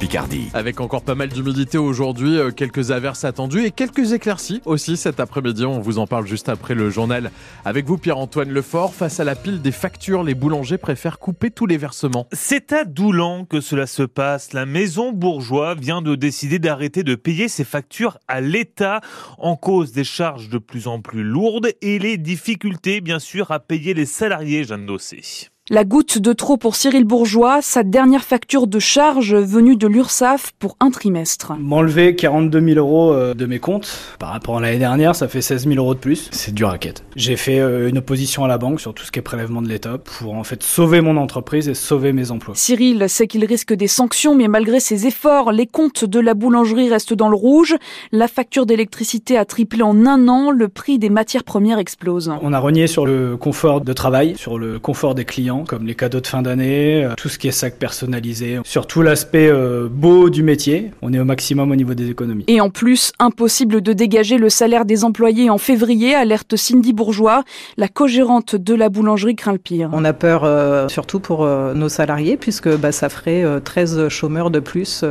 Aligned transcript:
Picardie. 0.00 0.48
Avec 0.52 0.80
encore 0.80 1.02
pas 1.02 1.14
mal 1.14 1.28
d'humidité 1.28 1.78
aujourd'hui, 1.78 2.36
euh, 2.36 2.50
quelques 2.50 2.90
averses 2.90 3.24
attendues 3.24 3.64
et 3.64 3.70
quelques 3.70 4.12
éclaircies 4.12 4.60
aussi 4.64 4.96
cet 4.96 5.20
après-midi. 5.20 5.64
On 5.64 5.78
vous 5.78 5.98
en 5.98 6.08
parle 6.08 6.26
juste 6.26 6.48
après 6.48 6.74
le 6.74 6.90
journal. 6.90 7.30
Avec 7.64 7.86
vous, 7.86 7.96
Pierre-Antoine 7.96 8.50
Lefort, 8.50 8.92
face 8.92 9.20
à 9.20 9.24
la 9.24 9.36
pile 9.36 9.62
des 9.62 9.70
factures, 9.70 10.24
les 10.24 10.34
boulangers 10.34 10.76
préfèrent 10.76 11.20
couper 11.20 11.52
tous 11.52 11.66
les 11.66 11.76
versements. 11.76 12.26
C'est 12.32 12.72
à 12.72 12.84
Doulan 12.84 13.44
que 13.44 13.60
cela 13.60 13.86
se 13.86 14.02
passe. 14.02 14.52
La 14.52 14.66
maison 14.66 15.12
bourgeois 15.12 15.76
vient 15.76 16.02
de 16.02 16.16
décider 16.16 16.58
d'arrêter 16.58 17.04
de 17.04 17.14
payer 17.14 17.46
ses 17.46 17.64
factures 17.64 18.18
à 18.26 18.40
l'État 18.40 19.00
en 19.38 19.54
cause 19.54 19.92
des 19.92 20.04
charges 20.04 20.48
de 20.48 20.58
plus 20.58 20.88
en 20.88 21.00
plus 21.00 21.22
lourdes 21.22 21.70
et 21.80 22.00
les 22.00 22.18
difficultés, 22.18 23.00
bien 23.00 23.20
sûr, 23.20 23.52
à 23.52 23.60
payer 23.60 23.94
les 23.94 24.06
salariés, 24.06 24.64
Jeanne 24.64 24.86
Dossé. 24.86 25.50
La 25.72 25.84
goutte 25.84 26.18
de 26.18 26.32
trop 26.32 26.56
pour 26.56 26.74
Cyril 26.74 27.04
Bourgeois, 27.04 27.62
sa 27.62 27.84
dernière 27.84 28.24
facture 28.24 28.66
de 28.66 28.80
charge 28.80 29.36
venue 29.36 29.76
de 29.76 29.86
l'URSSAF 29.86 30.50
pour 30.58 30.76
un 30.80 30.90
trimestre. 30.90 31.52
M'enlever 31.60 32.16
42 32.16 32.60
000 32.60 32.78
euros 32.80 33.12
euh, 33.12 33.34
de 33.34 33.46
mes 33.46 33.60
comptes, 33.60 33.96
par 34.18 34.30
rapport 34.30 34.58
à 34.58 34.60
l'année 34.60 34.80
dernière, 34.80 35.14
ça 35.14 35.28
fait 35.28 35.40
16 35.40 35.68
000 35.68 35.76
euros 35.76 35.94
de 35.94 36.00
plus. 36.00 36.28
C'est 36.32 36.52
dur 36.52 36.70
à 36.70 36.78
quête. 36.78 37.04
J'ai 37.14 37.36
fait 37.36 37.60
euh, 37.60 37.88
une 37.88 37.98
opposition 37.98 38.44
à 38.44 38.48
la 38.48 38.58
banque 38.58 38.80
sur 38.80 38.94
tout 38.94 39.04
ce 39.04 39.12
qui 39.12 39.20
est 39.20 39.22
prélèvement 39.22 39.62
de 39.62 39.68
l'État 39.68 39.98
pour 39.98 40.34
en 40.34 40.42
fait 40.42 40.60
sauver 40.64 41.00
mon 41.02 41.16
entreprise 41.16 41.68
et 41.68 41.74
sauver 41.74 42.12
mes 42.12 42.32
emplois. 42.32 42.56
Cyril 42.56 43.08
sait 43.08 43.28
qu'il 43.28 43.44
risque 43.44 43.72
des 43.72 43.86
sanctions, 43.86 44.34
mais 44.34 44.48
malgré 44.48 44.80
ses 44.80 45.06
efforts, 45.06 45.52
les 45.52 45.68
comptes 45.68 46.04
de 46.04 46.18
la 46.18 46.34
boulangerie 46.34 46.88
restent 46.88 47.14
dans 47.14 47.28
le 47.28 47.36
rouge. 47.36 47.76
La 48.10 48.26
facture 48.26 48.66
d'électricité 48.66 49.38
a 49.38 49.44
triplé 49.44 49.82
en 49.82 50.04
un 50.04 50.26
an, 50.26 50.50
le 50.50 50.66
prix 50.66 50.98
des 50.98 51.10
matières 51.10 51.44
premières 51.44 51.78
explose. 51.78 52.32
On 52.42 52.52
a 52.52 52.58
renié 52.58 52.88
sur 52.88 53.06
le 53.06 53.36
confort 53.36 53.82
de 53.82 53.92
travail, 53.92 54.34
sur 54.36 54.58
le 54.58 54.80
confort 54.80 55.14
des 55.14 55.24
clients 55.24 55.59
comme 55.64 55.86
les 55.86 55.94
cadeaux 55.94 56.20
de 56.20 56.26
fin 56.26 56.42
d'année, 56.42 57.04
euh, 57.04 57.14
tout 57.16 57.28
ce 57.28 57.38
qui 57.38 57.48
est 57.48 57.52
sac 57.52 57.76
personnalisé, 57.76 58.58
surtout 58.64 59.02
l'aspect 59.02 59.48
euh, 59.48 59.88
beau 59.90 60.30
du 60.30 60.42
métier. 60.42 60.90
On 61.02 61.12
est 61.12 61.18
au 61.18 61.24
maximum 61.24 61.70
au 61.70 61.76
niveau 61.76 61.94
des 61.94 62.10
économies. 62.10 62.44
Et 62.48 62.60
en 62.60 62.70
plus, 62.70 63.12
impossible 63.18 63.80
de 63.80 63.92
dégager 63.92 64.38
le 64.38 64.48
salaire 64.48 64.84
des 64.84 65.04
employés 65.04 65.50
en 65.50 65.58
février, 65.58 66.14
alerte 66.14 66.56
Cindy 66.56 66.92
Bourgeois, 66.92 67.44
la 67.76 67.88
co-gérante 67.88 68.56
de 68.56 68.74
la 68.74 68.88
boulangerie 68.88 69.36
craint 69.36 69.52
le 69.52 69.58
pire. 69.58 69.90
On 69.92 70.04
a 70.04 70.12
peur 70.12 70.44
euh, 70.44 70.88
surtout 70.88 71.20
pour 71.20 71.46
nos 71.46 71.88
salariés 71.88 72.36
puisque 72.36 72.68
bah, 72.76 72.92
ça 72.92 73.08
ferait 73.08 73.44
13 73.62 74.08
chômeurs 74.08 74.50
de 74.50 74.60
plus 74.60 75.04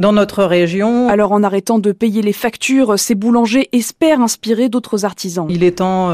dans 0.00 0.12
notre 0.12 0.42
région. 0.42 1.08
Alors 1.08 1.32
en 1.32 1.42
arrêtant 1.44 1.78
de 1.78 1.92
payer 1.92 2.22
les 2.22 2.32
factures, 2.32 2.98
ces 2.98 3.14
boulangers 3.14 3.68
espèrent 3.72 4.20
inspirer 4.20 4.68
d'autres 4.68 5.04
artisans. 5.04 5.46
Il 5.48 5.62
est 5.62 5.78
temps 5.78 6.10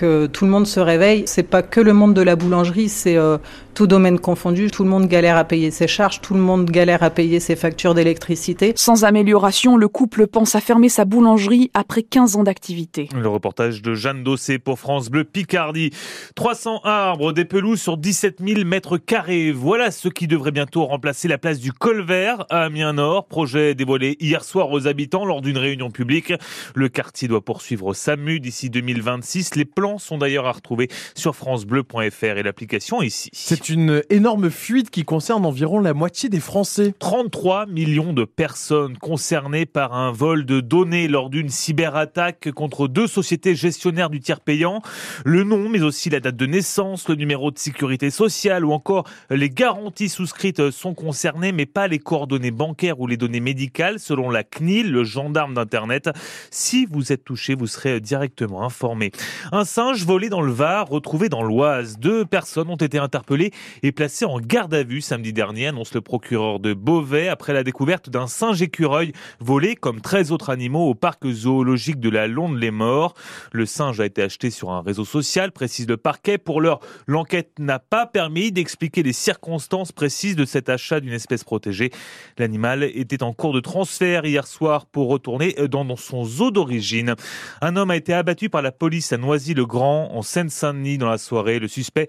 que 0.00 0.26
tout 0.26 0.46
le 0.46 0.50
monde 0.50 0.66
se 0.66 0.80
réveille. 0.80 1.24
C'est 1.26 1.42
pas 1.42 1.62
que 1.62 1.80
le 1.80 1.92
monde 1.92 2.14
de 2.14 2.22
la 2.22 2.34
boulangerie, 2.36 2.88
c'est 2.88 3.16
euh, 3.16 3.36
tout 3.74 3.86
domaine 3.86 4.18
confondu. 4.18 4.70
Tout 4.70 4.84
le 4.84 4.90
monde 4.90 5.06
galère 5.06 5.36
à 5.36 5.44
payer 5.44 5.70
ses 5.70 5.88
charges, 5.88 6.20
tout 6.20 6.34
le 6.34 6.40
monde 6.40 6.70
galère 6.70 7.02
à 7.02 7.10
payer 7.10 7.40
ses 7.40 7.56
factures 7.56 7.94
d'électricité. 7.94 8.72
Sans 8.76 9.04
amélioration, 9.04 9.76
le 9.76 9.88
couple 9.88 10.26
pense 10.26 10.54
à 10.54 10.60
fermer 10.60 10.88
sa 10.88 11.04
boulangerie 11.04 11.70
après 11.74 12.02
15 12.02 12.36
ans 12.36 12.42
d'activité. 12.42 13.08
Le 13.14 13.28
reportage 13.28 13.82
de 13.82 13.94
Jeanne 13.94 14.22
Dossé 14.22 14.58
pour 14.58 14.78
France 14.78 15.08
Bleu 15.08 15.24
Picardie. 15.24 15.90
300 16.34 16.80
arbres, 16.84 17.32
des 17.32 17.44
pelouses 17.44 17.80
sur 17.80 17.96
17 17.96 18.38
000 18.46 18.64
mètres 18.64 18.98
carrés. 18.98 19.52
Voilà 19.52 19.90
ce 19.90 20.08
qui 20.08 20.26
devrait 20.26 20.52
bientôt 20.52 20.84
remplacer 20.84 21.28
la 21.28 21.38
place 21.38 21.58
du 21.58 21.72
Colvert 21.72 22.46
à 22.50 22.64
Amiens 22.64 22.94
Nord. 22.94 23.26
Projet 23.26 23.74
dévoilé 23.74 24.16
hier 24.20 24.44
soir 24.44 24.70
aux 24.70 24.86
habitants 24.86 25.24
lors 25.24 25.40
d'une 25.40 25.58
réunion 25.58 25.90
publique. 25.90 26.32
Le 26.74 26.88
quartier 26.88 27.28
doit 27.28 27.44
poursuivre 27.44 27.94
SAMU 27.94 28.40
d'ici 28.40 28.70
2026. 28.70 29.54
Les 29.54 29.64
plans 29.64 29.98
sont 29.98 30.18
d'ailleurs 30.18 30.46
à 30.46 30.52
retrouver 30.52 30.88
sur 31.14 31.36
francebleu.fr 31.36 32.24
et 32.24 32.42
l'application 32.42 33.02
ici. 33.02 33.30
Une 33.70 34.02
énorme 34.10 34.50
fuite 34.50 34.90
qui 34.90 35.04
concerne 35.04 35.46
environ 35.46 35.78
la 35.78 35.94
moitié 35.94 36.28
des 36.28 36.40
Français. 36.40 36.92
33 36.98 37.66
millions 37.66 38.12
de 38.12 38.24
personnes 38.24 38.98
concernées 38.98 39.64
par 39.64 39.94
un 39.94 40.10
vol 40.10 40.44
de 40.44 40.60
données 40.60 41.06
lors 41.06 41.30
d'une 41.30 41.50
cyberattaque 41.50 42.50
contre 42.50 42.88
deux 42.88 43.06
sociétés 43.06 43.54
gestionnaires 43.54 44.10
du 44.10 44.18
tiers 44.18 44.40
payant. 44.40 44.82
Le 45.24 45.44
nom, 45.44 45.68
mais 45.68 45.82
aussi 45.82 46.10
la 46.10 46.18
date 46.18 46.34
de 46.34 46.46
naissance, 46.46 47.08
le 47.08 47.14
numéro 47.14 47.52
de 47.52 47.58
sécurité 47.58 48.10
sociale 48.10 48.64
ou 48.64 48.72
encore 48.72 49.04
les 49.30 49.50
garanties 49.50 50.08
souscrites 50.08 50.70
sont 50.72 50.94
concernées, 50.94 51.52
mais 51.52 51.66
pas 51.66 51.86
les 51.86 52.00
coordonnées 52.00 52.50
bancaires 52.50 52.98
ou 52.98 53.06
les 53.06 53.16
données 53.16 53.38
médicales, 53.38 54.00
selon 54.00 54.30
la 54.30 54.42
CNIL, 54.42 54.90
le 54.90 55.04
gendarme 55.04 55.54
d'Internet. 55.54 56.10
Si 56.50 56.86
vous 56.86 57.12
êtes 57.12 57.24
touché, 57.24 57.54
vous 57.54 57.68
serez 57.68 58.00
directement 58.00 58.64
informé. 58.64 59.12
Un 59.52 59.64
singe 59.64 60.04
volé 60.04 60.28
dans 60.28 60.42
le 60.42 60.50
Var, 60.50 60.88
retrouvé 60.88 61.28
dans 61.28 61.44
l'Oise. 61.44 61.98
Deux 62.00 62.24
personnes 62.24 62.68
ont 62.68 62.76
été 62.76 62.98
interpellées 62.98 63.49
et 63.82 63.92
placées 63.92 64.24
en 64.24 64.40
garde 64.40 64.74
à 64.74 64.82
vue 64.82 65.00
samedi 65.00 65.32
dernier, 65.32 65.68
annonce 65.68 65.94
le 65.94 66.00
procureur 66.00 66.60
de 66.60 66.74
Beauvais, 66.74 67.28
après 67.28 67.52
la 67.52 67.64
découverte 67.64 68.10
d'un 68.10 68.26
singe 68.26 68.62
écureuil 68.62 69.12
volé 69.40 69.76
comme 69.76 70.00
13 70.00 70.32
autres 70.32 70.50
animaux 70.50 70.88
au 70.88 70.94
parc 70.94 71.26
zoologique 71.26 72.00
de 72.00 72.08
la 72.08 72.26
Londe-les-Morts. 72.26 73.14
Le 73.52 73.66
singe 73.66 74.00
a 74.00 74.06
été 74.06 74.22
acheté 74.22 74.50
sur 74.50 74.70
un 74.70 74.82
réseau 74.82 75.04
social, 75.04 75.52
précise 75.52 75.88
le 75.88 75.96
parquet. 75.96 76.38
Pour 76.38 76.60
l'heure, 76.60 76.80
l'enquête 77.06 77.58
n'a 77.58 77.78
pas 77.78 78.06
permis 78.06 78.52
d'expliquer 78.52 79.02
les 79.02 79.12
circonstances 79.12 79.92
précises 79.92 80.36
de 80.36 80.44
cet 80.44 80.68
achat 80.68 81.00
d'une 81.00 81.12
espèce 81.12 81.44
protégée. 81.44 81.90
L'animal 82.38 82.82
était 82.82 83.22
en 83.22 83.32
cours 83.32 83.52
de 83.52 83.60
transfert 83.60 84.24
hier 84.24 84.46
soir 84.46 84.86
pour 84.86 85.08
retourner 85.08 85.54
dans 85.68 85.96
son 85.96 86.24
zoo 86.24 86.50
d'origine. 86.50 87.14
Un 87.60 87.76
homme 87.76 87.90
a 87.90 87.96
été 87.96 88.12
abattu 88.12 88.48
par 88.48 88.62
la 88.62 88.72
police 88.72 89.12
à 89.12 89.16
Noisy-le 89.16 89.66
Grand, 89.66 90.10
en 90.12 90.22
Seine-Saint-Denis, 90.22 90.98
dans 90.98 91.08
la 91.08 91.18
soirée. 91.18 91.58
Le 91.58 91.68
suspect 91.68 92.08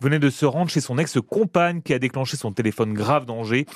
venait 0.00 0.18
de 0.18 0.30
se 0.30 0.46
rendre 0.46 0.70
chez 0.70 0.80
son 0.80 0.98
ex-compagne 0.98 1.82
qui 1.82 1.94
a 1.94 1.98
déclenché 1.98 2.36
son 2.36 2.52
téléphone 2.52 2.94
grave 2.94 3.26
danger. 3.26 3.66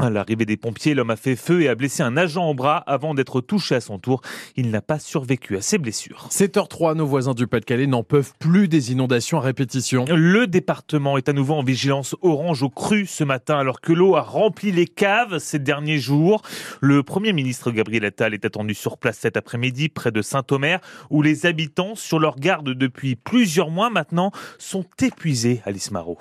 À 0.00 0.10
l'arrivée 0.10 0.44
des 0.44 0.56
pompiers, 0.56 0.94
l'homme 0.94 1.10
a 1.10 1.16
fait 1.16 1.34
feu 1.34 1.62
et 1.62 1.68
a 1.68 1.74
blessé 1.74 2.04
un 2.04 2.16
agent 2.16 2.48
au 2.48 2.54
bras 2.54 2.76
avant 2.86 3.14
d'être 3.14 3.40
touché 3.40 3.74
à 3.74 3.80
son 3.80 3.98
tour. 3.98 4.20
Il 4.54 4.70
n'a 4.70 4.80
pas 4.80 5.00
survécu 5.00 5.56
à 5.56 5.60
ses 5.60 5.76
blessures. 5.76 6.28
7h03, 6.30 6.94
nos 6.94 7.06
voisins 7.06 7.34
du 7.34 7.48
Pas-de-Calais 7.48 7.88
n'en 7.88 8.04
peuvent 8.04 8.32
plus 8.38 8.68
des 8.68 8.92
inondations 8.92 9.38
à 9.38 9.40
répétition. 9.40 10.04
Le 10.08 10.46
département 10.46 11.18
est 11.18 11.28
à 11.28 11.32
nouveau 11.32 11.54
en 11.54 11.64
vigilance 11.64 12.14
orange 12.22 12.62
au 12.62 12.70
cru 12.70 13.06
ce 13.06 13.24
matin 13.24 13.58
alors 13.58 13.80
que 13.80 13.92
l'eau 13.92 14.14
a 14.14 14.22
rempli 14.22 14.70
les 14.70 14.86
caves 14.86 15.38
ces 15.38 15.58
derniers 15.58 15.98
jours. 15.98 16.42
Le 16.80 17.02
Premier 17.02 17.32
ministre 17.32 17.72
Gabriel 17.72 18.04
Attal 18.04 18.34
est 18.34 18.44
attendu 18.44 18.74
sur 18.74 18.98
place 18.98 19.18
cet 19.18 19.36
après-midi 19.36 19.88
près 19.88 20.12
de 20.12 20.22
Saint-Omer 20.22 20.78
où 21.10 21.22
les 21.22 21.44
habitants 21.44 21.96
sur 21.96 22.20
leur 22.20 22.36
garde 22.36 22.70
depuis 22.70 23.16
plusieurs 23.16 23.70
mois 23.70 23.90
maintenant 23.90 24.30
sont 24.58 24.84
épuisés, 25.02 25.60
Alice 25.64 25.90
Marot. 25.90 26.18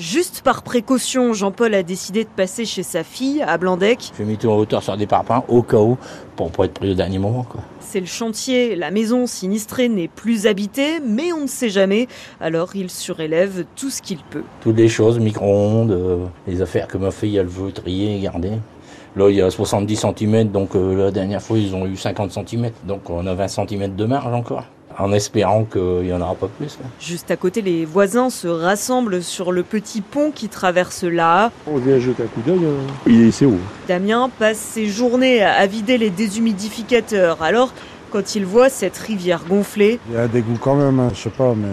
Juste 0.00 0.42
par 0.42 0.64
précaution, 0.64 1.32
Jean-Paul 1.34 1.72
a 1.72 1.84
décidé 1.84 2.24
de 2.24 2.28
passer 2.28 2.64
chez 2.64 2.82
sa 2.82 3.04
fille 3.04 3.42
à 3.42 3.56
Blandec. 3.58 4.10
J'ai 4.18 4.24
mis 4.24 4.36
tout 4.36 4.48
en 4.48 4.56
hauteur 4.56 4.82
sur 4.82 4.96
des 4.96 5.06
parpaings 5.06 5.44
au 5.46 5.62
cas 5.62 5.78
où 5.78 5.96
pour 6.34 6.50
pas 6.50 6.64
être 6.64 6.74
pris 6.74 6.90
au 6.90 6.94
dernier 6.94 7.20
moment. 7.20 7.46
C'est 7.78 8.00
le 8.00 8.06
chantier, 8.06 8.74
la 8.74 8.90
maison 8.90 9.28
sinistrée 9.28 9.88
n'est 9.88 10.08
plus 10.08 10.48
habitée, 10.48 10.98
mais 10.98 11.32
on 11.32 11.42
ne 11.42 11.46
sait 11.46 11.68
jamais. 11.68 12.08
Alors 12.40 12.74
il 12.74 12.90
surélève 12.90 13.66
tout 13.76 13.88
ce 13.88 14.02
qu'il 14.02 14.18
peut. 14.18 14.42
Toutes 14.62 14.76
les 14.76 14.88
choses, 14.88 15.20
micro-ondes, 15.20 15.92
euh, 15.92 16.26
les 16.48 16.60
affaires 16.60 16.88
que 16.88 16.98
ma 16.98 17.12
fille 17.12 17.36
elle 17.36 17.46
veut 17.46 17.70
trier 17.70 18.16
et 18.16 18.20
garder. 18.20 18.50
Là, 19.14 19.30
il 19.30 19.36
y 19.36 19.42
a 19.42 19.48
70 19.48 19.94
cm, 20.18 20.48
donc 20.48 20.74
euh, 20.74 21.04
la 21.04 21.12
dernière 21.12 21.40
fois, 21.40 21.56
ils 21.56 21.72
ont 21.72 21.86
eu 21.86 21.96
50 21.96 22.32
cm. 22.32 22.72
Donc 22.82 23.10
on 23.10 23.24
a 23.28 23.34
20 23.34 23.46
cm 23.46 23.94
de 23.94 24.04
marge 24.06 24.34
encore 24.34 24.64
en 24.98 25.12
espérant 25.12 25.64
qu'il 25.64 26.02
n'y 26.02 26.12
en 26.12 26.20
aura 26.20 26.34
pas 26.34 26.48
plus. 26.48 26.78
Juste 27.00 27.30
à 27.30 27.36
côté, 27.36 27.62
les 27.62 27.84
voisins 27.84 28.30
se 28.30 28.48
rassemblent 28.48 29.22
sur 29.22 29.52
le 29.52 29.62
petit 29.62 30.00
pont 30.00 30.30
qui 30.30 30.48
traverse 30.48 31.04
là. 31.04 31.50
On 31.66 31.78
vient 31.78 31.98
jeter 31.98 32.22
un 32.22 32.26
coup 32.26 32.42
d'œil, 32.46 32.64
hein. 32.64 32.92
il 33.06 33.28
est 33.28 33.42
haut. 33.44 33.58
Damien 33.88 34.30
passe 34.38 34.58
ses 34.58 34.86
journées 34.86 35.42
à 35.42 35.66
vider 35.66 35.98
les 35.98 36.10
déshumidificateurs. 36.10 37.42
Alors, 37.42 37.72
quand 38.10 38.34
il 38.34 38.46
voit 38.46 38.68
cette 38.68 38.96
rivière 38.96 39.44
gonflée... 39.48 39.98
Il 40.08 40.14
y 40.14 40.18
a 40.18 40.22
un 40.22 40.28
dégoût 40.28 40.58
quand 40.60 40.76
même, 40.76 41.00
hein, 41.00 41.08
je 41.14 41.22
sais 41.22 41.30
pas, 41.30 41.54
mais... 41.56 41.68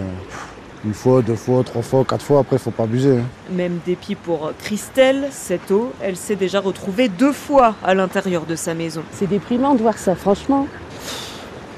Une 0.84 0.94
fois, 0.94 1.22
deux 1.22 1.36
fois, 1.36 1.62
trois 1.62 1.82
fois, 1.82 2.04
quatre 2.04 2.24
fois, 2.24 2.40
après, 2.40 2.56
il 2.56 2.58
faut 2.58 2.72
pas 2.72 2.82
abuser. 2.82 3.18
Hein. 3.18 3.52
Même 3.52 3.78
dépit 3.86 4.16
pour 4.16 4.50
Christelle, 4.58 5.28
cette 5.30 5.70
eau, 5.70 5.92
elle 6.02 6.16
s'est 6.16 6.34
déjà 6.34 6.58
retrouvée 6.58 7.08
deux 7.08 7.30
fois 7.30 7.76
à 7.84 7.94
l'intérieur 7.94 8.46
de 8.46 8.56
sa 8.56 8.74
maison. 8.74 9.02
C'est 9.12 9.28
déprimant 9.28 9.76
de 9.76 9.82
voir 9.82 9.96
ça, 9.96 10.16
franchement. 10.16 10.66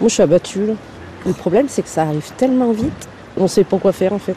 Moi, 0.00 0.08
je 0.08 0.14
suis 0.14 0.22
abattue. 0.22 0.70
Le 1.26 1.32
problème, 1.32 1.66
c'est 1.68 1.82
que 1.82 1.88
ça 1.88 2.02
arrive 2.02 2.30
tellement 2.36 2.72
vite, 2.72 3.08
on 3.36 3.48
sait 3.48 3.64
pas 3.64 3.78
quoi 3.78 3.92
faire 3.92 4.12
en 4.12 4.18
fait. 4.18 4.36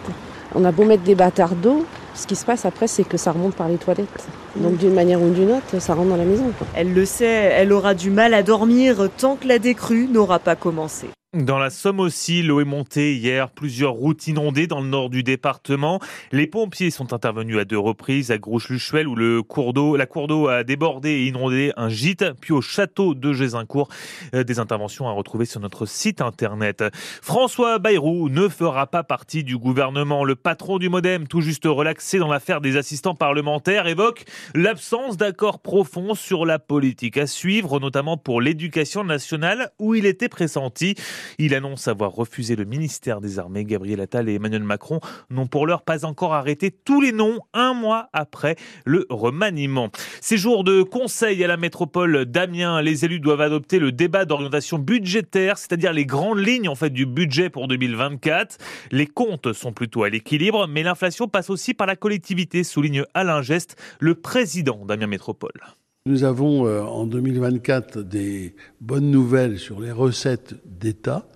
On 0.55 0.63
a 0.63 0.71
beau 0.71 0.85
mettre 0.85 1.03
des 1.03 1.15
bâtards 1.15 1.55
d'eau, 1.55 1.85
ce 2.15 2.25
qui 2.25 2.35
se 2.35 2.45
passe 2.45 2.65
après, 2.65 2.87
c'est 2.87 3.03
que 3.03 3.17
ça 3.17 3.31
remonte 3.31 3.55
par 3.55 3.67
les 3.67 3.77
toilettes. 3.77 4.27
Donc 4.55 4.77
d'une 4.77 4.93
manière 4.93 5.21
ou 5.21 5.29
d'une 5.29 5.51
autre, 5.51 5.79
ça 5.79 5.93
rentre 5.93 6.09
dans 6.09 6.17
la 6.17 6.23
maison. 6.23 6.51
Elle 6.73 6.93
le 6.93 7.05
sait, 7.05 7.25
elle 7.25 7.71
aura 7.73 7.93
du 7.93 8.09
mal 8.09 8.33
à 8.33 8.41
dormir 8.41 9.09
tant 9.17 9.35
que 9.35 9.47
la 9.47 9.59
décrue 9.59 10.07
n'aura 10.07 10.39
pas 10.39 10.55
commencé. 10.55 11.07
Dans 11.33 11.59
la 11.59 11.69
Somme 11.69 11.99
aussi, 11.99 12.41
l'eau 12.41 12.61
est 12.61 12.65
montée 12.65 13.13
hier, 13.13 13.49
plusieurs 13.51 13.91
routes 13.91 14.27
inondées 14.27 14.65
dans 14.65 14.79
le 14.79 14.87
nord 14.87 15.09
du 15.09 15.23
département. 15.23 15.99
Les 16.31 16.47
pompiers 16.47 16.89
sont 16.89 17.11
intervenus 17.11 17.57
à 17.57 17.65
deux 17.65 17.77
reprises 17.77 18.31
à 18.31 18.37
Grouche-Luchuel 18.37 19.09
où 19.09 19.43
cours 19.43 19.73
d'eau, 19.73 19.97
la 19.97 20.05
cour 20.05 20.27
d'eau 20.27 20.47
a 20.47 20.63
débordé 20.63 21.09
et 21.09 21.25
inondé 21.25 21.73
un 21.75 21.89
gîte, 21.89 22.23
puis 22.39 22.53
au 22.53 22.61
château 22.61 23.13
de 23.13 23.33
Gézincourt. 23.33 23.89
Euh, 24.35 24.45
des 24.45 24.59
interventions 24.59 25.09
à 25.09 25.11
retrouver 25.11 25.43
sur 25.43 25.59
notre 25.59 25.85
site 25.85 26.21
internet. 26.21 26.81
François 27.21 27.77
Bayrou 27.77 28.29
ne 28.29 28.47
fera 28.47 28.87
pas 28.87 29.03
partie 29.03 29.43
du 29.43 29.57
gouvernement. 29.57 30.23
Le 30.23 30.35
patron 30.35 30.77
du 30.77 30.87
Modem, 30.87 31.27
tout 31.27 31.41
juste 31.41 31.65
relaxé 31.65 32.19
dans 32.19 32.29
l'affaire 32.29 32.61
des 32.61 32.77
assistants 32.77 33.15
parlementaires, 33.15 33.87
évoque 33.87 34.23
l'absence 34.55 35.17
d'accord 35.17 35.59
profond 35.59 36.15
sur 36.15 36.45
la 36.45 36.57
politique 36.57 37.17
à 37.17 37.27
suivre, 37.27 37.81
notamment 37.81 38.15
pour 38.15 38.39
l'éducation 38.39 39.03
nationale 39.03 39.71
où 39.77 39.93
il 39.93 40.05
était 40.05 40.29
pressenti. 40.29 40.95
Il 41.37 41.53
annonce 41.55 41.87
avoir 41.87 42.11
refusé 42.11 42.55
le 42.55 42.65
ministère 42.65 43.21
des 43.21 43.39
Armées. 43.39 43.65
Gabriel 43.65 44.01
Attal 44.01 44.29
et 44.29 44.35
Emmanuel 44.35 44.63
Macron 44.63 44.99
n'ont 45.29 45.47
pour 45.47 45.67
l'heure 45.67 45.83
pas 45.83 46.05
encore 46.05 46.33
arrêté 46.33 46.71
tous 46.71 47.01
les 47.01 47.11
noms 47.11 47.39
un 47.53 47.73
mois 47.73 48.09
après 48.13 48.55
le 48.85 49.05
remaniement. 49.09 49.89
Ces 50.21 50.37
jours 50.37 50.63
de 50.63 50.83
conseil 50.83 51.43
à 51.43 51.47
la 51.47 51.57
métropole 51.57 52.25
d'Amiens, 52.25 52.81
les 52.81 53.05
élus 53.05 53.19
doivent 53.19 53.41
adopter 53.41 53.79
le 53.79 53.91
débat 53.91 54.25
d'orientation 54.25 54.79
budgétaire, 54.79 55.57
c'est-à-dire 55.57 55.93
les 55.93 56.05
grandes 56.05 56.39
lignes 56.39 56.69
en 56.69 56.75
fait 56.75 56.89
du 56.89 57.05
budget 57.05 57.49
pour 57.49 57.67
2024. 57.67 58.57
Les 58.91 59.07
comptes 59.07 59.53
sont 59.53 59.73
plutôt 59.73 60.03
à 60.03 60.09
l'équilibre, 60.09 60.67
mais 60.67 60.83
l'inflation 60.83 61.27
passe 61.27 61.49
aussi 61.49 61.73
par 61.73 61.87
la 61.87 61.95
collectivité, 61.95 62.63
souligne 62.63 63.03
Alain 63.13 63.41
Geste, 63.41 63.75
le 63.99 64.15
président 64.15 64.85
d'Amiens 64.85 65.07
Métropole. 65.07 65.61
Nous 66.07 66.23
avons 66.23 66.65
euh, 66.65 66.83
en 66.83 67.05
2024 67.05 68.01
des 68.01 68.55
bonnes 68.79 69.11
nouvelles 69.11 69.59
sur 69.59 69.81
les 69.81 69.91
recettes 69.91 70.55
d'État, 70.63 71.27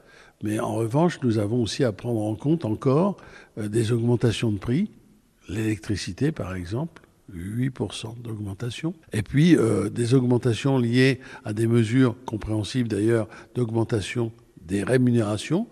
mais 0.43 0.61
en 0.61 0.75
revanche, 0.75 1.19
nous 1.23 1.39
avons 1.39 1.61
aussi 1.61 1.83
à 1.83 1.91
prendre 1.91 2.21
en 2.21 2.35
compte 2.35 2.63
encore 2.63 3.17
euh, 3.57 3.67
des 3.67 3.91
augmentations 3.91 4.49
de 4.49 4.57
prix, 4.57 4.89
l'électricité 5.49 6.31
par 6.31 6.55
exemple. 6.55 7.01
8% 7.35 8.21
d'augmentation. 8.21 8.93
Et 9.11 9.23
puis 9.23 9.57
euh, 9.57 9.89
des 9.89 10.13
augmentations 10.13 10.77
liées 10.77 11.19
à 11.43 11.51
des 11.51 11.67
mesures 11.67 12.15
compréhensibles 12.25 12.87
d'ailleurs 12.87 13.27
d'augmentation 13.55 14.31
des 14.65 14.83
rémunérations 14.83 15.67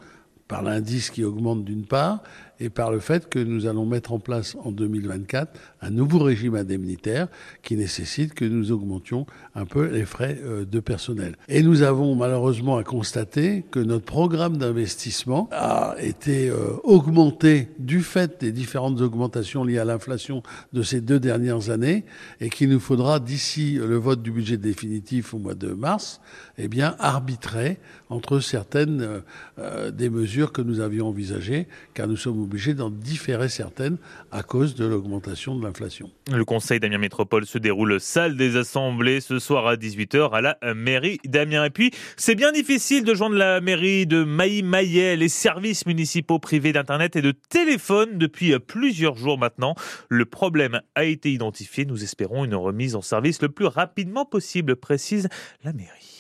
par 0.49 0.61
l'indice 0.61 1.09
qui 1.09 1.23
augmente 1.23 1.63
d'une 1.63 1.85
part, 1.85 2.21
et 2.59 2.69
par 2.69 2.91
le 2.91 2.99
fait 2.99 3.29
que 3.29 3.39
nous 3.39 3.65
allons 3.65 3.85
mettre 3.85 4.11
en 4.11 4.19
place 4.19 4.57
en 4.63 4.71
2024 4.71 5.51
un 5.81 5.89
nouveau 5.89 6.19
régime 6.19 6.55
indemnitaire 6.55 7.27
qui 7.63 7.75
nécessite 7.75 8.33
que 8.33 8.45
nous 8.45 8.71
augmentions 8.71 9.25
un 9.55 9.65
peu 9.65 9.85
les 9.87 10.05
frais 10.05 10.39
euh, 10.43 10.65
de 10.65 10.79
personnel. 10.79 11.35
Et 11.47 11.63
nous 11.63 11.81
avons 11.81 12.15
malheureusement 12.15 12.77
à 12.77 12.83
constater 12.83 13.63
que 13.71 13.79
notre 13.79 14.05
programme 14.05 14.57
d'investissement 14.57 15.49
a 15.51 15.95
été 15.99 16.49
euh, 16.49 16.73
augmenté 16.83 17.69
du 17.79 18.01
fait 18.01 18.41
des 18.41 18.51
différentes 18.51 19.01
augmentations 19.01 19.63
liées 19.63 19.79
à 19.79 19.85
l'inflation 19.85 20.43
de 20.73 20.83
ces 20.83 21.01
deux 21.01 21.19
dernières 21.19 21.69
années 21.69 22.05
et 22.41 22.49
qu'il 22.49 22.69
nous 22.69 22.79
faudra 22.79 23.19
d'ici 23.19 23.75
le 23.75 23.95
vote 23.95 24.21
du 24.21 24.31
budget 24.31 24.57
définitif 24.57 25.33
au 25.33 25.37
mois 25.39 25.55
de 25.55 25.69
mars, 25.69 26.21
eh 26.57 26.67
bien 26.67 26.95
arbitrer 26.99 27.79
entre 28.09 28.39
certaines 28.39 29.21
euh, 29.59 29.91
des 29.91 30.09
mesures 30.09 30.51
que 30.51 30.61
nous 30.61 30.79
avions 30.79 31.07
envisagées 31.07 31.67
car 31.93 32.07
nous 32.07 32.17
sommes 32.17 32.48
obligé 32.49 32.73
d'en 32.73 32.89
différer 32.89 33.47
certaines 33.47 33.97
à 34.31 34.41
cause 34.41 34.73
de 34.73 34.83
l'augmentation 34.83 35.55
de 35.55 35.63
l'inflation. 35.63 36.09
Le 36.31 36.43
conseil 36.45 36.79
d'Amiens 36.79 36.97
Métropole 36.97 37.45
se 37.45 37.59
déroule 37.59 37.99
salle 37.99 38.35
des 38.37 38.55
assemblées 38.55 39.21
ce 39.21 39.37
soir 39.37 39.67
à 39.67 39.75
18h 39.75 40.31
à 40.31 40.41
la 40.41 40.57
mairie 40.73 41.19
d'Amiens. 41.25 41.65
Et 41.65 41.69
puis, 41.69 41.91
c'est 42.17 42.33
bien 42.33 42.51
difficile 42.51 43.03
de 43.03 43.13
joindre 43.13 43.35
la 43.35 43.61
mairie 43.61 44.07
de 44.07 44.23
Mailly-Maillet, 44.23 45.15
les 45.15 45.29
services 45.29 45.85
municipaux 45.85 46.39
privés 46.39 46.73
d'Internet 46.73 47.15
et 47.15 47.21
de 47.21 47.35
téléphone 47.49 48.17
depuis 48.17 48.57
plusieurs 48.57 49.15
jours 49.15 49.37
maintenant. 49.37 49.75
Le 50.09 50.25
problème 50.25 50.81
a 50.95 51.03
été 51.03 51.31
identifié. 51.31 51.85
Nous 51.85 52.03
espérons 52.03 52.45
une 52.45 52.55
remise 52.55 52.95
en 52.95 53.03
service 53.03 53.43
le 53.43 53.49
plus 53.49 53.67
rapidement 53.67 54.25
possible, 54.25 54.75
précise 54.75 55.29
la 55.63 55.71
mairie. 55.71 56.18